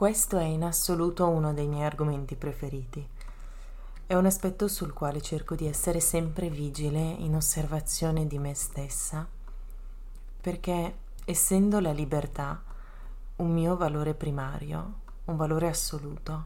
Questo 0.00 0.38
è 0.38 0.44
in 0.44 0.64
assoluto 0.64 1.28
uno 1.28 1.52
dei 1.52 1.66
miei 1.66 1.84
argomenti 1.84 2.34
preferiti. 2.34 3.06
È 4.06 4.14
un 4.14 4.24
aspetto 4.24 4.66
sul 4.66 4.94
quale 4.94 5.20
cerco 5.20 5.54
di 5.54 5.66
essere 5.66 6.00
sempre 6.00 6.48
vigile 6.48 6.98
in 6.98 7.34
osservazione 7.34 8.26
di 8.26 8.38
me 8.38 8.54
stessa, 8.54 9.28
perché 10.40 10.94
essendo 11.26 11.80
la 11.80 11.92
libertà 11.92 12.62
un 13.36 13.52
mio 13.52 13.76
valore 13.76 14.14
primario, 14.14 15.00
un 15.26 15.36
valore 15.36 15.68
assoluto, 15.68 16.44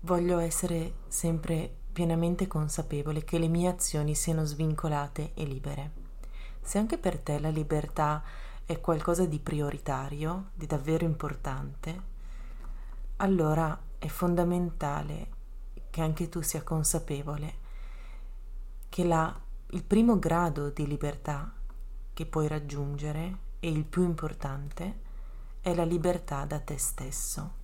voglio 0.00 0.38
essere 0.38 0.94
sempre 1.08 1.70
pienamente 1.92 2.46
consapevole 2.46 3.22
che 3.22 3.36
le 3.36 3.48
mie 3.48 3.68
azioni 3.68 4.14
siano 4.14 4.46
svincolate 4.46 5.32
e 5.34 5.44
libere. 5.44 5.90
Se 6.62 6.78
anche 6.78 6.96
per 6.96 7.18
te 7.18 7.38
la 7.38 7.50
libertà 7.50 8.22
è 8.64 8.80
qualcosa 8.80 9.26
di 9.26 9.38
prioritario, 9.40 10.52
di 10.54 10.64
davvero 10.64 11.04
importante, 11.04 12.12
allora 13.16 13.78
è 13.98 14.08
fondamentale 14.08 15.28
che 15.90 16.00
anche 16.00 16.28
tu 16.28 16.42
sia 16.42 16.62
consapevole 16.62 17.62
che 18.88 19.04
la, 19.04 19.40
il 19.70 19.84
primo 19.84 20.18
grado 20.18 20.70
di 20.70 20.86
libertà 20.86 21.52
che 22.12 22.26
puoi 22.26 22.48
raggiungere 22.48 23.38
e 23.60 23.70
il 23.70 23.84
più 23.84 24.02
importante 24.02 25.02
è 25.60 25.74
la 25.74 25.84
libertà 25.84 26.44
da 26.44 26.60
te 26.60 26.76
stesso. 26.78 27.62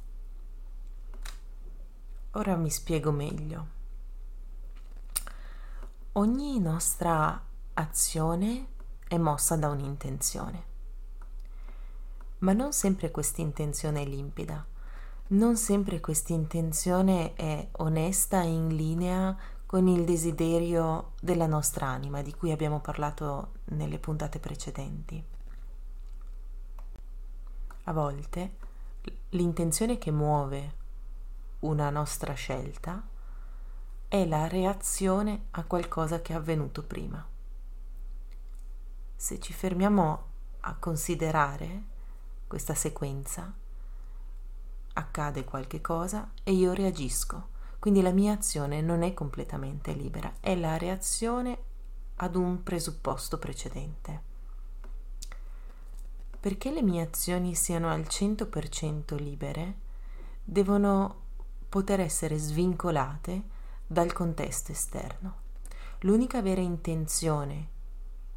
Ora 2.33 2.57
mi 2.57 2.71
spiego 2.71 3.11
meglio. 3.11 3.79
Ogni 6.13 6.59
nostra 6.61 7.45
azione 7.75 8.67
è 9.07 9.17
mossa 9.19 9.57
da 9.57 9.69
un'intenzione, 9.69 10.65
ma 12.39 12.53
non 12.53 12.73
sempre 12.73 13.11
questa 13.11 13.41
intenzione 13.41 14.03
è 14.03 14.05
limpida 14.05 14.65
non 15.31 15.57
sempre 15.57 16.01
questa 16.01 16.33
intenzione 16.33 17.35
è 17.35 17.69
onesta 17.73 18.43
e 18.43 18.49
in 18.49 18.75
linea 18.75 19.37
con 19.65 19.87
il 19.87 20.05
desiderio 20.05 21.13
della 21.21 21.47
nostra 21.47 21.87
anima, 21.87 22.23
di 22.23 22.35
cui 22.35 22.51
abbiamo 22.51 22.81
parlato 22.81 23.53
nelle 23.67 23.99
puntate 23.99 24.41
precedenti. 24.41 25.23
A 27.85 27.93
volte 27.93 28.57
l'intenzione 29.31 29.99
che 29.99 30.11
muove 30.11 30.75
una 31.61 31.91
nostra 31.91 32.33
scelta 32.35 33.07
è 34.09 34.27
la 34.27 34.49
reazione 34.49 35.47
a 35.53 35.63
qualcosa 35.63 36.21
che 36.21 36.33
è 36.33 36.37
avvenuto 36.37 36.83
prima. 36.83 37.25
Se 39.15 39.39
ci 39.39 39.53
fermiamo 39.53 40.25
a 40.61 40.75
considerare 40.75 41.83
questa 42.49 42.75
sequenza, 42.75 43.55
accade 44.95 45.45
qualche 45.45 45.81
cosa 45.81 46.31
e 46.43 46.53
io 46.53 46.73
reagisco. 46.73 47.49
Quindi 47.79 48.03
la 48.03 48.13
mia 48.13 48.33
azione 48.33 48.81
non 48.81 49.03
è 49.03 49.15
completamente 49.15 49.93
libera, 49.93 50.33
è 50.41 50.55
la 50.55 50.77
reazione 50.77 51.59
ad 52.17 52.37
un 52.37 52.63
presupposto 52.63 53.39
precedente. 53.39 54.29
Perché 56.39 56.71
le 56.71 56.83
mie 56.83 57.03
azioni 57.03 57.55
siano 57.55 57.91
al 57.91 58.01
100% 58.01 59.17
libere, 59.17 59.75
devono 60.45 61.23
poter 61.69 62.01
essere 62.01 62.37
svincolate 62.37 63.43
dal 63.87 64.13
contesto 64.13 64.73
esterno. 64.73 65.37
L'unica 66.01 66.43
vera 66.43 66.61
intenzione 66.61 67.69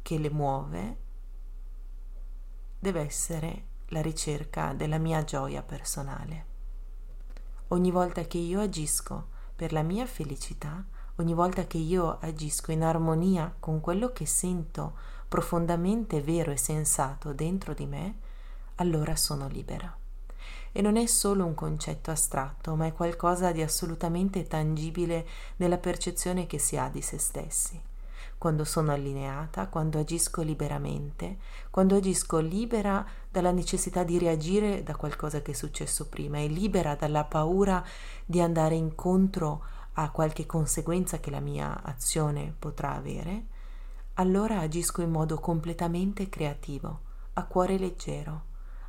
che 0.02 0.18
le 0.18 0.30
muove 0.30 0.96
deve 2.78 3.00
essere 3.00 3.64
la 3.88 4.00
ricerca 4.00 4.72
della 4.72 4.98
mia 4.98 5.24
gioia 5.24 5.62
personale. 5.62 6.52
Ogni 7.68 7.90
volta 7.90 8.22
che 8.22 8.38
io 8.38 8.60
agisco 8.60 9.28
per 9.54 9.72
la 9.72 9.82
mia 9.82 10.06
felicità, 10.06 10.84
ogni 11.16 11.34
volta 11.34 11.66
che 11.66 11.78
io 11.78 12.18
agisco 12.20 12.72
in 12.72 12.82
armonia 12.82 13.54
con 13.58 13.80
quello 13.80 14.12
che 14.12 14.26
sento 14.26 14.96
profondamente 15.28 16.20
vero 16.20 16.50
e 16.50 16.56
sensato 16.56 17.32
dentro 17.32 17.74
di 17.74 17.86
me, 17.86 18.18
allora 18.76 19.16
sono 19.16 19.48
libera. 19.48 19.96
E 20.72 20.82
non 20.82 20.96
è 20.96 21.06
solo 21.06 21.44
un 21.44 21.54
concetto 21.54 22.10
astratto, 22.10 22.74
ma 22.74 22.86
è 22.86 22.92
qualcosa 22.92 23.52
di 23.52 23.62
assolutamente 23.62 24.46
tangibile 24.46 25.26
nella 25.56 25.78
percezione 25.78 26.46
che 26.46 26.58
si 26.58 26.76
ha 26.76 26.88
di 26.88 27.00
se 27.00 27.18
stessi 27.18 27.92
quando 28.38 28.64
sono 28.64 28.92
allineata, 28.92 29.68
quando 29.68 29.98
agisco 29.98 30.42
liberamente, 30.42 31.38
quando 31.70 31.96
agisco 31.96 32.38
libera 32.38 33.06
dalla 33.30 33.50
necessità 33.50 34.04
di 34.04 34.18
reagire 34.18 34.82
da 34.82 34.96
qualcosa 34.96 35.42
che 35.42 35.52
è 35.52 35.54
successo 35.54 36.08
prima 36.08 36.38
e 36.38 36.46
libera 36.46 36.94
dalla 36.94 37.24
paura 37.24 37.84
di 38.24 38.40
andare 38.40 38.74
incontro 38.74 39.64
a 39.94 40.10
qualche 40.10 40.46
conseguenza 40.46 41.18
che 41.18 41.30
la 41.30 41.40
mia 41.40 41.82
azione 41.82 42.54
potrà 42.58 42.94
avere, 42.94 43.46
allora 44.14 44.60
agisco 44.60 45.02
in 45.02 45.10
modo 45.10 45.38
completamente 45.38 46.28
creativo, 46.28 47.00
a 47.34 47.44
cuore 47.44 47.78
leggero, 47.78 48.42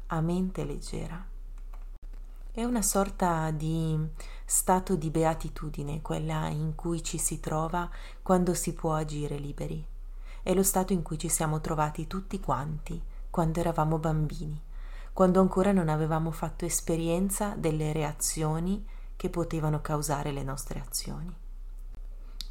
a 0.07 0.21
mente 0.21 0.63
leggera. 0.63 1.33
È 2.55 2.63
una 2.63 2.81
sorta 2.81 3.51
di 3.51 3.99
stato 4.45 4.95
di 4.95 5.09
beatitudine 5.09 6.01
quella 6.01 6.47
in 6.47 6.73
cui 6.73 7.03
ci 7.03 7.17
si 7.17 7.41
trova 7.41 7.89
quando 8.21 8.53
si 8.53 8.73
può 8.73 8.93
agire 8.93 9.37
liberi. 9.37 9.85
È 10.41 10.53
lo 10.53 10.63
stato 10.63 10.93
in 10.93 11.01
cui 11.01 11.17
ci 11.17 11.27
siamo 11.27 11.59
trovati 11.59 12.07
tutti 12.07 12.39
quanti 12.39 13.03
quando 13.29 13.59
eravamo 13.59 13.97
bambini, 13.97 14.57
quando 15.11 15.41
ancora 15.41 15.73
non 15.73 15.89
avevamo 15.89 16.31
fatto 16.31 16.63
esperienza 16.63 17.55
delle 17.57 17.91
reazioni 17.91 18.87
che 19.17 19.29
potevano 19.29 19.81
causare 19.81 20.31
le 20.31 20.43
nostre 20.43 20.79
azioni. 20.79 21.35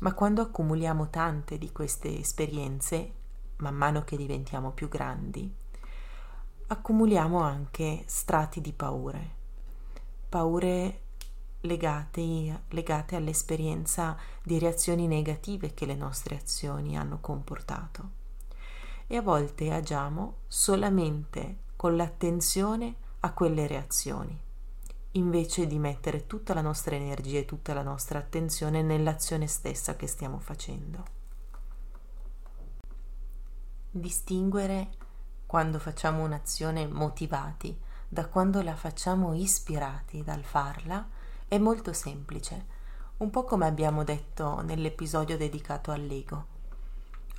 Ma 0.00 0.12
quando 0.12 0.42
accumuliamo 0.42 1.08
tante 1.08 1.56
di 1.56 1.72
queste 1.72 2.18
esperienze, 2.18 3.10
man 3.56 3.74
mano 3.74 4.04
che 4.04 4.18
diventiamo 4.18 4.72
più 4.72 4.86
grandi, 4.86 5.50
accumuliamo 6.66 7.40
anche 7.40 8.02
strati 8.04 8.60
di 8.60 8.74
paure 8.74 9.42
paure 10.34 11.02
legate, 11.60 12.62
legate 12.70 13.14
all'esperienza 13.14 14.16
di 14.42 14.58
reazioni 14.58 15.06
negative 15.06 15.74
che 15.74 15.86
le 15.86 15.94
nostre 15.94 16.34
azioni 16.34 16.98
hanno 16.98 17.20
comportato. 17.20 18.10
E 19.06 19.16
a 19.16 19.22
volte 19.22 19.72
agiamo 19.72 20.38
solamente 20.48 21.58
con 21.76 21.94
l'attenzione 21.94 22.96
a 23.20 23.32
quelle 23.32 23.68
reazioni, 23.68 24.36
invece 25.12 25.68
di 25.68 25.78
mettere 25.78 26.26
tutta 26.26 26.52
la 26.52 26.62
nostra 26.62 26.96
energia 26.96 27.38
e 27.38 27.44
tutta 27.44 27.72
la 27.72 27.84
nostra 27.84 28.18
attenzione 28.18 28.82
nell'azione 28.82 29.46
stessa 29.46 29.94
che 29.94 30.08
stiamo 30.08 30.40
facendo. 30.40 31.04
Distinguere 33.88 34.90
quando 35.46 35.78
facciamo 35.78 36.24
un'azione 36.24 36.88
motivati 36.88 37.83
da 38.14 38.28
quando 38.28 38.62
la 38.62 38.76
facciamo 38.76 39.34
ispirati 39.34 40.22
dal 40.22 40.44
farla 40.44 41.04
è 41.48 41.58
molto 41.58 41.92
semplice, 41.92 42.64
un 43.16 43.28
po' 43.28 43.42
come 43.42 43.66
abbiamo 43.66 44.04
detto 44.04 44.60
nell'episodio 44.62 45.36
dedicato 45.36 45.90
all'ego. 45.90 46.46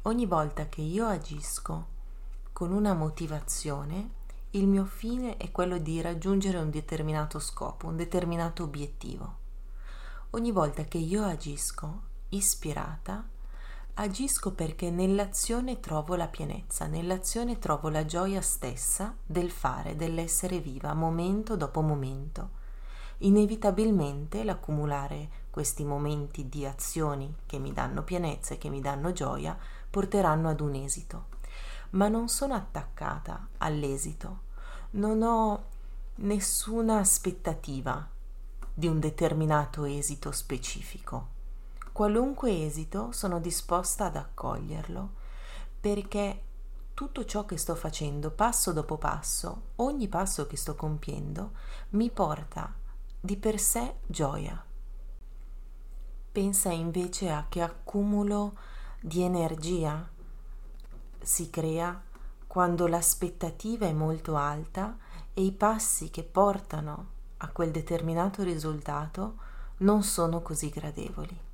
Ogni 0.02 0.26
volta 0.26 0.68
che 0.68 0.82
io 0.82 1.08
agisco 1.08 1.88
con 2.52 2.74
una 2.74 2.94
motivazione, 2.94 4.10
il 4.52 4.68
mio 4.68 4.84
fine 4.84 5.38
è 5.38 5.50
quello 5.50 5.78
di 5.78 6.02
raggiungere 6.02 6.58
un 6.58 6.70
determinato 6.70 7.40
scopo, 7.40 7.88
un 7.88 7.96
determinato 7.96 8.64
obiettivo. 8.64 9.38
Ogni 10.32 10.52
volta 10.52 10.84
che 10.84 10.98
io 10.98 11.24
agisco 11.24 12.02
ispirata, 12.30 13.26
Agisco 13.98 14.52
perché 14.52 14.92
nell'azione 14.92 15.80
trovo 15.80 16.16
la 16.16 16.28
pienezza, 16.28 16.86
nell'azione 16.86 17.60
trovo 17.60 17.88
la 17.88 18.04
gioia 18.04 18.42
stessa 18.42 19.16
del 19.26 19.50
fare, 19.50 19.96
dell'essere 19.96 20.60
viva, 20.60 20.94
momento 20.94 21.56
dopo 21.56 21.80
momento. 21.80 22.64
Inevitabilmente 23.20 24.44
l'accumulare 24.44 25.30
questi 25.50 25.86
momenti 25.86 26.50
di 26.50 26.66
azioni 26.66 27.34
che 27.46 27.58
mi 27.58 27.72
danno 27.72 28.04
pienezza 28.04 28.56
e 28.56 28.58
che 28.58 28.68
mi 28.68 28.82
danno 28.82 29.14
gioia 29.14 29.58
porteranno 29.90 30.50
ad 30.50 30.60
un 30.60 30.74
esito. 30.74 31.28
Ma 31.92 32.10
non 32.10 32.28
sono 32.28 32.54
attaccata 32.54 33.48
all'esito, 33.60 34.40
non 34.92 35.22
ho 35.22 35.64
nessuna 36.16 37.00
aspettativa 37.00 38.06
di 38.74 38.88
un 38.88 39.00
determinato 39.00 39.86
esito 39.86 40.34
specifico 40.34 41.32
qualunque 41.96 42.66
esito 42.66 43.14
sono 43.14 43.40
disposta 43.40 44.08
ad 44.08 44.18
accoglierlo, 44.18 45.12
perché 45.80 46.42
tutto 46.94 47.24
ciò 47.24 47.46
che 47.46 47.56
sto 47.56 47.74
facendo 47.74 48.32
passo 48.32 48.74
dopo 48.74 48.98
passo, 48.98 49.68
ogni 49.78 50.10
passo 50.10 50.46
che 50.46 50.58
sto 50.58 50.76
compiendo, 50.76 51.52
mi 51.92 52.10
porta 52.12 52.74
di 53.18 53.38
per 53.38 53.62
sé 53.62 54.00
gioia. 54.08 54.62
Pensa 56.34 56.70
invece 56.70 57.32
a 57.32 57.46
che 57.48 57.62
accumulo 57.62 58.58
di 59.00 59.22
energia 59.22 60.06
si 61.22 61.50
crea 61.50 62.04
quando 62.46 62.88
l'aspettativa 62.88 63.86
è 63.86 63.94
molto 63.94 64.36
alta 64.36 64.98
e 65.34 65.44
i 65.44 65.54
passi 65.54 66.10
che 66.10 66.24
portano 66.24 67.08
a 67.38 67.48
quel 67.52 67.72
determinato 67.72 68.44
risultato 68.44 69.38
non 69.78 70.04
sono 70.04 70.42
così 70.42 70.68
gradevoli. 70.68 71.54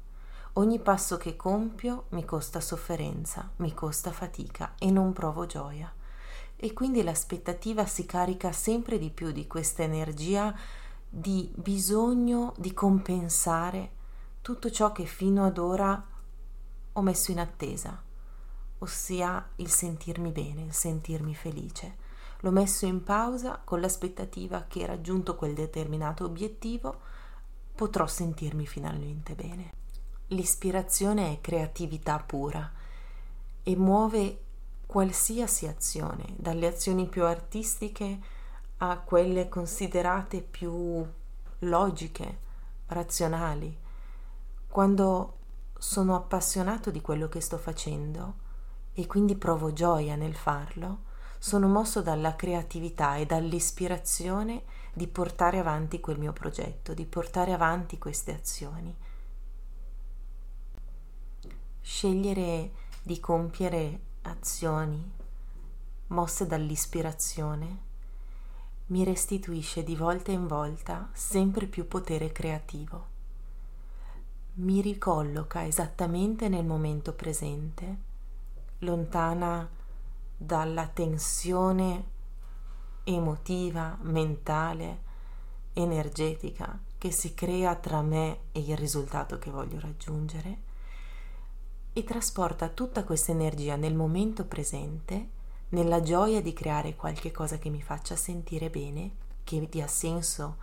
Ogni 0.56 0.80
passo 0.80 1.16
che 1.16 1.38
compio 1.38 2.08
mi 2.10 2.26
costa 2.26 2.60
sofferenza, 2.60 3.50
mi 3.58 3.74
costa 3.74 4.12
fatica 4.12 4.74
e 4.78 4.92
non 4.92 5.14
provo 5.14 5.46
gioia. 5.46 5.90
E 6.58 6.74
quindi 6.74 7.04
l'aspettativa 7.04 7.86
si 7.86 8.06
carica 8.06 8.52
sempre 8.52 9.00
di 9.00 9.12
più 9.12 9.32
di 9.32 9.48
questa 9.48 9.84
energia 9.84 10.54
di 11.08 11.50
bisogno 11.56 12.54
di 12.58 12.74
compensare 12.74 13.92
tutto 14.42 14.70
ciò 14.70 14.92
che 14.92 15.06
fino 15.06 15.46
ad 15.46 15.58
ora 15.58 16.06
ho 16.94 17.02
messo 17.02 17.32
in 17.32 17.40
attesa, 17.40 18.04
ossia 18.80 19.52
il 19.56 19.70
sentirmi 19.70 20.32
bene, 20.32 20.64
il 20.64 20.74
sentirmi 20.74 21.34
felice. 21.34 21.96
L'ho 22.42 22.52
messo 22.52 22.86
in 22.86 23.04
pausa 23.04 23.62
con 23.64 23.80
l'aspettativa 23.80 24.66
che 24.68 24.86
raggiunto 24.86 25.38
quel 25.38 25.54
determinato 25.54 26.26
obiettivo 26.26 27.00
potrò 27.74 28.06
sentirmi 28.06 28.68
finalmente 28.68 29.34
bene. 29.34 29.81
L'ispirazione 30.32 31.34
è 31.34 31.42
creatività 31.42 32.18
pura 32.18 32.72
e 33.64 33.76
muove 33.76 34.40
qualsiasi 34.86 35.68
azione, 35.68 36.24
dalle 36.38 36.68
azioni 36.68 37.06
più 37.08 37.26
artistiche 37.26 38.20
a 38.78 38.98
quelle 39.00 39.50
considerate 39.50 40.42
più 40.42 41.06
logiche, 41.60 42.38
razionali. 42.88 43.78
Quando 44.70 45.38
sono 45.78 46.16
appassionato 46.16 46.92
di 46.92 47.02
quello 47.02 47.28
che 47.28 47.42
sto 47.42 47.58
facendo 47.58 48.36
e 48.94 49.08
quindi 49.08 49.36
provo 49.36 49.74
gioia 49.74 50.16
nel 50.16 50.36
farlo, 50.36 51.10
sono 51.40 51.68
mosso 51.68 52.02
dalla 52.02 52.38
creatività 52.38 53.18
e 53.18 53.26
dall'ispirazione 53.26 54.64
di 54.94 55.08
portare 55.08 55.60
avanti 55.60 56.00
quel 56.00 56.20
mio 56.20 56.32
progetto, 56.32 56.94
di 56.94 57.06
portare 57.06 57.52
avanti 57.52 57.98
queste 57.98 58.34
azioni. 58.34 58.96
Scegliere 61.82 62.72
di 63.02 63.20
compiere 63.20 64.00
azioni 64.22 65.20
mosse 66.08 66.46
dall'ispirazione 66.46 67.90
mi 68.88 69.04
restituisce 69.04 69.84
di 69.84 69.96
volta 69.96 70.32
in 70.32 70.46
volta 70.46 71.10
sempre 71.14 71.66
più 71.66 71.88
potere 71.88 72.32
creativo. 72.32 73.08
Mi 74.56 74.82
ricolloca 74.82 75.66
esattamente 75.66 76.50
nel 76.50 76.66
momento 76.66 77.14
presente, 77.14 77.98
lontana 78.80 79.68
dalla 80.38 80.88
tensione 80.88 82.04
emotiva, 83.06 83.98
mentale, 84.02 85.10
energetica 85.74 86.78
che 86.98 87.12
si 87.12 87.34
crea 87.34 87.76
tra 87.76 88.02
me 88.02 88.42
e 88.52 88.60
il 88.60 88.78
risultato 88.78 89.40
che 89.40 89.50
voglio 89.50 89.80
raggiungere 89.80 90.70
e 91.94 92.04
trasporta 92.04 92.70
tutta 92.70 93.04
questa 93.04 93.32
energia 93.32 93.76
nel 93.76 93.96
momento 93.96 94.46
presente, 94.46 95.30
nella 95.70 96.02
gioia 96.02 96.42
di 96.42 96.54
creare 96.54 96.96
qualche 96.96 97.32
cosa 97.32 97.58
che 97.58 97.70
mi 97.70 97.82
faccia 97.82 98.16
sentire 98.16 98.70
bene, 98.70 99.12
che 99.44 99.68
dia 99.70 99.88
senso 99.88 100.58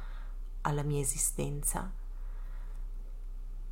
alla 0.63 0.83
mia 0.83 1.01
esistenza. 1.01 1.91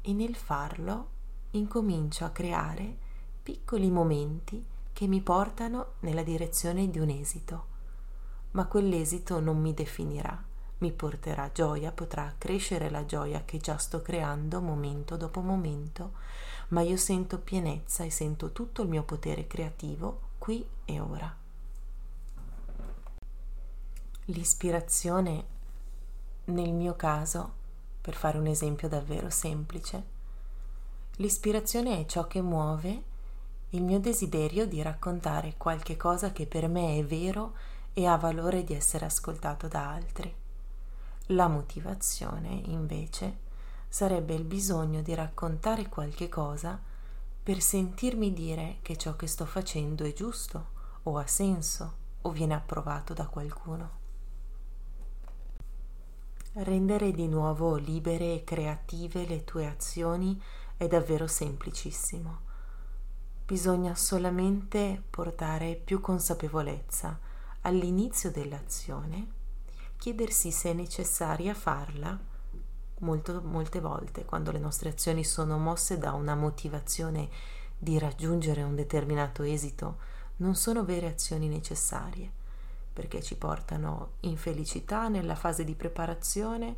E 0.03 0.13
nel 0.13 0.37
farlo 0.37 1.09
incomincio 1.53 2.25
a 2.25 2.31
creare 2.31 2.97
piccoli 3.43 3.91
momenti 3.91 4.65
che 4.93 5.07
mi 5.07 5.21
portano 5.21 5.95
nella 6.01 6.23
direzione 6.23 6.91
di 6.91 6.99
un 6.99 7.09
esito. 7.09 7.75
Ma 8.53 8.67
quell'esito 8.67 9.41
non 9.41 9.61
mi 9.61 9.75
definirà, 9.75 10.43
mi 10.79 10.93
porterà 10.93 11.51
gioia, 11.53 11.93
potrà 11.93 12.35
crescere 12.37 12.91
la 12.91 13.05
gioia 13.05 13.45
che 13.45 13.59
già 13.59 13.77
sto 13.77 14.03
creando 14.03 14.61
momento 14.61 15.17
dopo 15.17 15.41
momento, 15.41 16.13
ma 16.69 16.81
io 16.81 16.97
sento 16.97 17.39
pienezza 17.39 18.05
e 18.05 18.11
sento 18.11 18.53
tutto 18.53 18.83
il 18.83 18.89
mio 18.89 19.03
potere 19.03 19.47
creativo 19.47 20.21
qui 20.39 20.67
e 20.85 21.01
ora. 21.01 21.35
L'ispirazione, 24.27 25.45
nel 26.47 26.73
mio 26.73 26.97
caso, 26.97 27.53
per 28.01 28.15
fare 28.15 28.39
un 28.39 28.47
esempio 28.47 28.89
davvero 28.89 29.31
semplice, 29.31 30.05
l'ispirazione 31.17 32.01
è 32.01 32.07
ciò 32.07 32.27
che 32.27 32.41
muove 32.41 33.03
il 33.71 33.83
mio 33.83 34.01
desiderio 34.01 34.67
di 34.67 34.83
raccontare 34.83 35.55
qualche 35.57 35.97
cosa 35.97 36.33
che 36.33 36.47
per 36.47 36.69
me 36.69 36.99
è 36.99 37.05
vero 37.05 37.55
e 37.93 38.07
ha 38.07 38.17
valore 38.17 38.65
di 38.65 38.75
essere 38.75 39.05
ascoltato 39.05 39.69
da 39.69 39.91
altri. 39.91 40.35
La 41.31 41.49
motivazione, 41.49 42.49
invece, 42.67 43.45
sarebbe 43.97 44.35
il 44.35 44.45
bisogno 44.45 45.01
di 45.01 45.15
raccontare 45.15 45.89
qualche 45.89 46.29
cosa 46.29 46.79
per 47.43 47.63
sentirmi 47.63 48.31
dire 48.35 48.77
che 48.83 48.99
ciò 48.99 49.17
che 49.17 49.27
sto 49.27 49.47
facendo 49.47 50.05
è 50.05 50.13
giusto 50.13 50.67
o 51.05 51.17
ha 51.17 51.27
senso 51.27 51.95
o 52.21 52.31
viene 52.31 52.53
approvato 52.53 53.15
da 53.15 53.27
qualcuno. 53.27 53.91
Rendere 56.53 57.11
di 57.13 57.27
nuovo 57.27 57.77
libere 57.77 58.35
e 58.35 58.45
creative 58.45 59.27
le 59.27 59.45
tue 59.45 59.67
azioni 59.67 60.39
è 60.77 60.87
davvero 60.89 61.27
semplicissimo. 61.27 62.41
Bisogna 63.47 63.95
solamente 63.95 65.03
portare 65.09 65.75
più 65.75 66.03
consapevolezza 66.03 67.19
all'inizio 67.63 68.31
dell'azione 68.31 69.29
chiedersi 69.97 70.51
se 70.51 70.73
è 70.73 70.75
necessaria 70.75 71.55
farla 71.55 72.35
molto, 72.99 73.41
molte 73.43 73.81
volte 73.81 74.25
quando 74.25 74.51
le 74.53 74.59
nostre 74.59 74.91
azioni 74.91 75.25
sono 75.25 75.59
mosse 75.59 75.99
da 75.99 76.13
una 76.13 76.35
motivazione 76.35 77.29
di 77.79 77.99
raggiungere 77.99 78.63
un 78.63 78.75
determinato 78.75 79.43
esito 79.43 79.99
non 80.37 80.55
sono 80.55 80.85
vere 80.85 81.09
azioni 81.09 81.49
necessarie 81.49 82.31
perché 82.93 83.23
ci 83.23 83.37
portano 83.37 84.13
infelicità 84.21 85.09
nella 85.09 85.35
fase 85.35 85.65
di 85.65 85.75
preparazione 85.75 86.77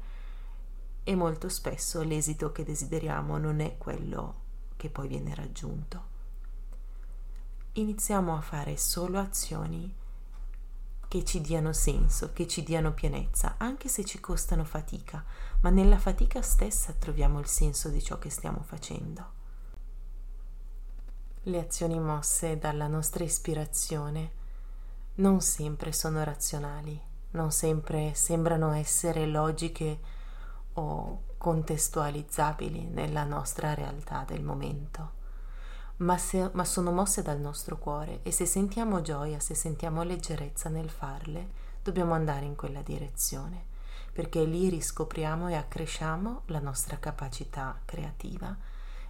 e 1.04 1.14
molto 1.14 1.48
spesso 1.48 2.02
l'esito 2.02 2.50
che 2.50 2.64
desideriamo 2.64 3.38
non 3.38 3.60
è 3.60 3.78
quello 3.78 4.46
che 4.76 4.90
poi 4.90 5.06
viene 5.06 5.32
raggiunto. 5.34 6.16
Iniziamo 7.74 8.36
a 8.36 8.40
fare 8.40 8.76
solo 8.76 9.20
azioni 9.20 9.94
che 11.08 11.24
ci 11.24 11.40
diano 11.40 11.72
senso, 11.72 12.32
che 12.34 12.46
ci 12.46 12.62
diano 12.62 12.92
pienezza, 12.92 13.54
anche 13.56 13.88
se 13.88 14.04
ci 14.04 14.20
costano 14.20 14.64
fatica, 14.64 15.24
ma 15.60 15.70
nella 15.70 15.98
fatica 15.98 16.42
stessa 16.42 16.92
troviamo 16.92 17.40
il 17.40 17.46
senso 17.46 17.88
di 17.88 18.02
ciò 18.02 18.18
che 18.18 18.28
stiamo 18.28 18.62
facendo. 18.62 19.36
Le 21.42 21.58
azioni 21.58 21.98
mosse 21.98 22.58
dalla 22.58 22.86
nostra 22.86 23.24
ispirazione 23.24 24.32
non 25.14 25.40
sempre 25.40 25.92
sono 25.92 26.22
razionali, 26.22 27.00
non 27.30 27.50
sempre 27.52 28.12
sembrano 28.14 28.72
essere 28.72 29.26
logiche 29.26 30.00
o 30.74 31.22
contestualizzabili 31.38 32.84
nella 32.84 33.24
nostra 33.24 33.72
realtà 33.72 34.24
del 34.26 34.42
momento 34.42 35.16
ma, 35.98 36.18
se, 36.18 36.50
ma 36.52 36.64
sono 36.64 36.92
mosse 36.92 37.22
dal 37.22 37.40
nostro 37.40 37.78
cuore 37.78 38.20
e 38.22 38.30
se 38.30 38.46
sentiamo 38.46 39.00
gioia, 39.00 39.40
se 39.40 39.54
sentiamo 39.54 40.02
leggerezza 40.02 40.68
nel 40.68 40.90
farle, 40.90 41.48
dobbiamo 41.82 42.14
andare 42.14 42.44
in 42.44 42.54
quella 42.54 42.82
direzione, 42.82 43.64
perché 44.12 44.44
lì 44.44 44.68
riscopriamo 44.68 45.48
e 45.48 45.54
accresciamo 45.54 46.42
la 46.46 46.60
nostra 46.60 46.98
capacità 46.98 47.80
creativa 47.84 48.56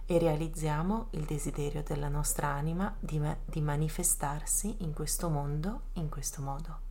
e 0.05 0.17
realizziamo 0.17 1.07
il 1.11 1.25
desiderio 1.25 1.83
della 1.83 2.09
nostra 2.09 2.47
anima 2.47 2.95
di, 2.99 3.21
di 3.45 3.61
manifestarsi 3.61 4.77
in 4.79 4.93
questo 4.93 5.29
mondo 5.29 5.81
in 5.93 6.09
questo 6.09 6.41
modo. 6.41 6.88